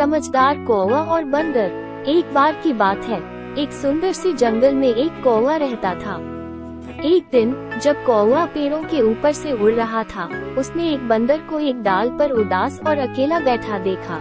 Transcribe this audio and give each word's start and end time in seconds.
समझदार 0.00 0.64
कौवा 0.64 0.98
और 1.02 1.24
बंदर, 1.24 2.04
एक 2.08 2.34
बार 2.34 2.52
की 2.52 2.72
बात 2.72 3.04
है। 3.04 3.18
एक 3.58 3.72
सुंदर 3.72 4.12
सी 4.12 4.32
जंगल 4.32 4.74
में 4.74 4.88
एक 4.88 5.22
कौवा 5.24 5.56
रहता 5.56 5.94
था। 5.94 6.14
एक 7.04 7.26
दिन, 7.32 7.70
जब 7.82 8.04
कौवा 8.04 8.44
पेड़ों 8.44 8.82
के 8.82 9.02
ऊपर 9.02 9.32
से 9.32 9.52
उड़ 9.52 9.72
रहा 9.72 10.02
था, 10.02 10.54
उसने 10.58 10.92
एक 10.92 11.08
बंदर 11.08 11.38
को 11.38 11.58
एक 11.58 11.82
डाल 11.82 12.08
पर 12.08 12.30
उदास 12.30 12.80
और 12.86 12.98
अकेला 12.98 13.40
बैठा 13.40 13.78
देखा। 13.78 14.20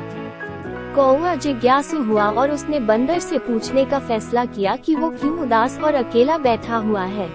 कौवा 0.95 1.35
जिज्ञासु 1.35 2.03
हुआ 2.03 2.29
और 2.29 2.51
उसने 2.51 2.79
बंदर 2.79 3.19
से 3.19 3.37
पूछने 3.37 3.85
का 3.85 3.99
फैसला 3.99 4.45
किया 4.45 4.75
कि 4.75 4.95
वो 4.95 5.09
क्यों 5.09 5.39
उदास 5.39 5.79
और 5.79 5.93
अकेला 5.93 6.37
बैठा 6.37 6.75
हुआ 6.75 7.03
है। 7.03 7.29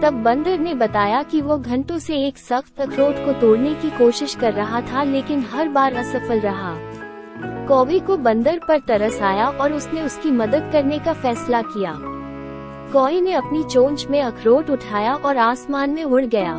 तब 0.00 0.22
बंदर 0.22 0.58
ने 0.58 0.74
बताया 0.74 1.22
कि 1.22 1.40
वो 1.40 1.58
घंटों 1.58 1.98
से 1.98 2.16
एक 2.16 2.38
सख्त 2.38 2.80
अखरोट 2.80 3.24
को 3.24 3.32
तोड़ने 3.32 3.74
की 3.74 3.90
कोशिश 3.90 4.34
कर 4.34 4.52
रहा 4.52 4.80
था, 4.80 5.02
लेकिन 5.02 5.44
हर 5.52 5.68
बार 5.68 5.94
असफल 5.94 6.40
रहा। 6.40 6.87
कौवे 7.68 7.98
को 7.98 8.16
बंदर 8.16 8.60
पर 8.68 8.78
तरस 8.78 9.20
आया 9.22 9.46
और 9.46 9.72
उसने 9.72 10.02
उसकी 10.02 10.30
मदद 10.30 10.70
करने 10.72 10.98
का 10.98 11.12
फैसला 11.12 11.62
किया। 11.62 11.94
कौवे 12.92 13.20
ने 13.20 13.32
अपनी 13.32 13.62
चोंच 13.64 14.06
में 14.10 14.22
अखरोट 14.22 14.70
उठाया 14.70 15.14
और 15.14 15.36
आसमान 15.36 15.90
में 15.90 16.04
उड़ 16.04 16.24
गया। 16.24 16.54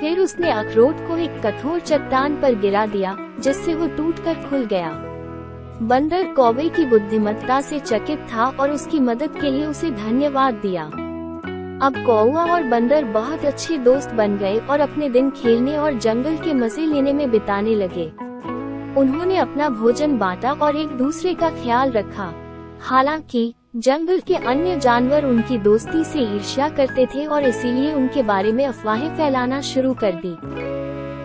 फिर 0.00 0.20
उसने 0.20 0.50
अखरोट 0.50 1.06
को 1.08 1.16
एक 1.16 1.40
कठोर 1.46 1.80
चट्टान 1.80 2.40
पर 2.40 2.54
गिरा 2.54 2.86
दिया, 2.86 3.16
जिससे 3.40 3.74
वो 3.74 3.86
टूटकर 3.86 4.34
खुल 4.34 4.64
गया। 4.64 4.90
बंदर 5.82 6.32
कौवे 6.32 6.68
की 6.68 6.86
बुद्धिमत्ता 6.86 7.60
से 7.60 7.78
चकित 7.78 8.26
था 8.32 8.48
और 8.60 8.70
उसकी 8.70 9.00
मदद 9.00 9.40
के 9.40 9.50
लिए 9.50 9.66
उसे 9.66 9.90
धन्यवाद 9.90 10.54
दिया। 10.54 10.84
अब 11.86 12.04
कौवा 12.06 12.44
और 12.44 12.62
बंदर 12.62 13.04
बहुत 13.04 13.44
अच्छे 13.44 13.78
दोस्त 13.78 14.10
बन 14.10 14.36
गए 14.38 14.58
और 14.58 14.80
अपने 14.80 15.08
दिन 15.08 15.30
खेलने 15.30 15.76
और 15.76 15.98
जंगल 15.98 16.36
के 16.36 16.54
मज़े 16.54 16.86
लेने 16.86 17.12
में 17.12 17.30
बिताने 17.30 17.74
लगे। 17.74 18.27
उन्होंने 18.96 19.36
अपना 19.36 19.68
भोजन 19.68 20.18
बांटा 20.18 20.52
और 20.52 20.76
एक 20.76 20.88
दूसरे 20.88 21.34
का 21.34 21.50
ख्याल 21.50 21.90
रखा। 21.90 22.32
हालाँकि, 22.80 23.54
जंगल 23.76 24.20
के 24.20 24.34
अन्य 24.34 24.78
जानवर 24.78 25.24
उनकी 25.24 25.58
दोस्ती 25.58 26.04
से 26.04 26.18
ईर्ष्या 26.18 26.68
करते 26.68 27.06
थे 27.06 27.26
और 27.26 27.42
इसीलिए 27.42 27.92
उनके 27.92 28.22
बारे 28.22 28.52
में 28.52 28.66
अफवाहें 28.66 29.16
फैलाना 29.16 29.60
शुरू 29.60 29.94
कर 29.94 30.12
दी। 30.12 30.36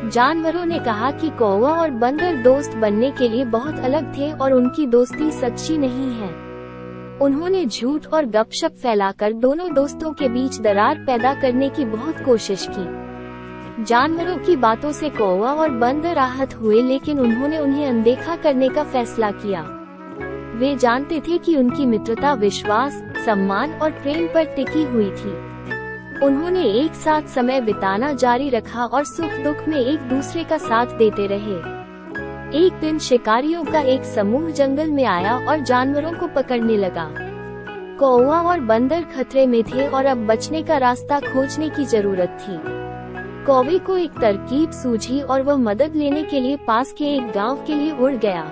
जानवरों 0.10 0.66
ने 0.66 0.80
कहा 0.80 1.12
कि 1.12 1.30
कौवा 1.30 1.70
और 1.70 1.92
बंदर 1.92 2.36
दोस्त 2.36 2.76
बनने 2.76 3.12
के 3.12 3.30
लिए 3.30 3.46
बहुत 3.46 3.80
अलग 3.80 4.18
थे 4.18 4.32
और 4.32 4.54
उनकी 4.54 4.86
दोस्ती 4.86 5.32
सच्ची 5.32 5.78
नहीं 5.78 6.14
है। 6.14 6.44
उन्होंने 7.20 7.66
झूठ 7.66 8.08
और 8.08 8.26
गपशप 8.26 8.72
फैलाकर 8.72 9.34
दोनों 9.34 9.74
दोस्तों 9.74 10.14
के 10.14 10.30
बीच 10.30 10.60
दरार 10.60 10.96
पैदा 10.96 11.34
करने 11.34 11.70
की 11.70 11.86
बहुत 11.86 12.26
कोशिश 12.26 12.68
की। 12.72 13.03
जानवरों 13.80 14.38
की 14.38 14.56
बातों 14.56 14.92
से 14.92 15.10
कौवा 15.10 15.54
और 15.54 15.70
बंदर 15.70 16.18
आहत 16.18 16.54
हुए, 16.56 16.82
लेकिन 16.82 17.20
उन्होंने 17.20 17.60
उन्हें 17.60 17.88
अनदेखा 17.88 18.36
करने 18.36 18.70
का 18.70 18.84
फैसला 18.84 19.32
किया। 19.32 19.62
वे 20.60 20.76
जानते 20.76 21.20
थे 21.20 21.38
कि 21.38 21.56
उनकी 21.56 21.86
मित्रता 21.86 22.34
विश्वास, 22.34 23.04
सम्मान 23.26 23.74
और 23.74 23.92
प्रेम 23.92 24.28
पर 24.28 24.44
टिकी 24.46 24.84
हुई 24.84 25.10
थी। 25.12 25.32
उन्होंने 26.26 26.64
एक 26.64 26.94
साथ 26.94 27.22
समय 27.22 27.62
बिताना 27.62 28.14
जारी 28.14 28.50
रखा 28.50 28.86
और 28.86 29.04
सुख 29.04 29.32
दुख 29.32 29.68
में 29.68 29.80
एक 29.80 30.00
दूसरे 30.00 30.44
का 30.44 30.58
साथ 30.58 30.86
देते 30.86 31.28
रहे। 31.28 31.84
एक 32.66 32.74
दिन 32.74 33.00
शिकारियों 33.00 33.64
का 33.64 33.80
एक 33.80 34.04
समूह 34.04 34.50
जंगल 34.50 34.92
में 34.92 35.06
आया 35.06 35.36
और 35.50 35.60
जानवरों 35.60 36.12
को 36.12 36.28
पकड़ने 36.28 36.78
लगा। 36.78 37.10
कौवा 38.00 38.42
और 38.42 38.60
बंदर 38.60 39.02
खतरे 39.02 39.48
में 39.48 39.64
थे 39.64 39.88
और 39.88 40.06
अब 40.06 40.18
बचने 40.18 40.64
का 40.64 40.78
रास्ता 40.78 41.20
खोजने 41.20 41.70
की 41.70 41.86
ज़रूरत 41.86 42.38
थी। 42.42 42.83
कौवे 43.48 43.78
को 43.78 43.98
एक 43.98 44.12
तरकीब 44.12 44.72
सूझी 44.72 45.22
और 45.22 45.42
वह 45.42 45.56
मदद 45.56 45.96
लेने 45.96 46.24
के 46.24 46.40
लिए 46.40 46.56
पास 46.56 46.94
के 46.98 47.06
एक 47.06 47.32
गाँव 47.32 47.64
के 47.68 47.76
लिए 47.76 47.92
उड़ 47.92 48.12
गया। 48.12 48.44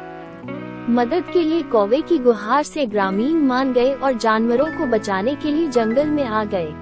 मदद 0.90 1.24
के 1.34 1.44
लिए 1.44 1.62
कौवे 1.62 2.02
की 2.02 2.18
गुहार 2.18 2.64
से 2.64 2.86
ग्रामीण 2.86 3.36
मान 3.36 3.74
गए 3.74 3.94
और 3.94 4.14
जानवरों 4.14 4.66
को 4.66 4.86
बचाने 4.86 5.36
के 5.36 5.52
लिए 5.52 5.68
जंगल 5.68 6.08
में 6.08 6.24
आ 6.24 6.44
गए। 6.44 6.74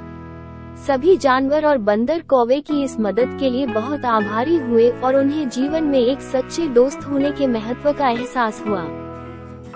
सभी 0.88 1.17
जानवर 1.17 1.66
और 1.66 1.78
बंदर 1.78 2.22
कौवे 2.22 2.59
की 2.59 2.84
इस 2.84 3.00
मदद 3.00 3.38
के 3.39 3.50
लिए 3.50 3.66
बहुत 3.66 4.06
आभारी 4.06 4.57
हुए 4.57 4.89
और 4.89 5.16
उन्हें 5.16 5.50
जीवन 5.50 5.84
में 5.84 6.00
एक 6.00 6.22
सच्चे 6.22 6.67
दोस्त 6.67 7.00
होने 7.03 7.31
के 7.31 7.47
महत्व 7.47 7.91
का 7.91 8.09
एहसास 8.09 8.63
हुआ। 8.67 8.84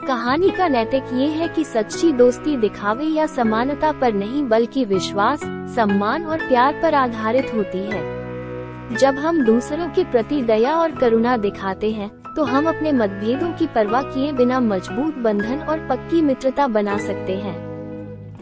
कहानी 0.08 0.50
का 0.50 0.68
नैतिक 0.68 1.04
ये 1.14 1.28
है 1.28 1.48
कि 1.48 1.64
सच्ची 1.64 2.12
दोस्ती 2.12 2.58
दिखावे 2.58 3.06
या 3.06 3.26
समानता 3.26 3.92
पर 3.92 4.14
नहीं 4.14 4.48
बल्कि 4.48 4.86
विश्वास, 4.86 5.40
सम्मान 5.76 6.26
और 6.26 6.38
प्यार 6.38 6.80
पर 6.82 6.94
आधारित 6.94 7.54
होती 7.54 7.78
है। 7.78 8.13
जब 8.92 9.16
हम 9.16 9.44
दूसरों 9.46 9.88
के 9.90 10.04
प्रति 10.04 10.42
दया 10.42 10.76
और 10.76 10.92
करुणा 10.92 11.38
दिखाते 11.38 11.92
हैं 11.92 12.10
तो 12.36 12.44
हम 12.44 12.68
अपने 12.68 12.92
मतभेदों 12.92 13.52
की 13.52 13.68
परवाह 13.68 14.02
किए 14.02 14.32
बिना 14.32 14.60
मज़बूत 14.60 15.18
बंधन 15.18 15.60
और 15.60 15.88
पक्की 15.88 16.22
मित्रता 16.22 16.68
बना 16.68 16.98
सकते 16.98 17.36
हैं। 17.38 17.56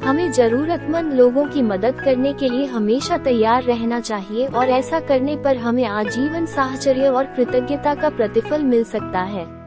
हमें 0.02 0.32
जरूरतमंद 0.32 1.14
लोगों 1.14 1.46
की 1.46 1.62
मदद 1.62 2.02
करने 2.02 2.34
के 2.34 2.50
लिए 2.50 2.66
हमेशा 2.66 3.18
तैयार 3.18 3.64
रहना 3.64 4.00
चाहिए 4.00 4.48
और 4.48 4.70
ऐसा 4.70 5.00
करने 5.00 5.36
पर 5.38 5.58
हमें 5.58 5.86
आजीवन 5.86 6.46
साहचर्य 6.46 7.08
और 7.08 7.26
कृतज्ञता 7.26 7.96
का 7.96 8.10
प्रतिफल 8.10 8.64
मिल 8.64 8.84
सकता 8.84 9.20
है। 9.20 9.61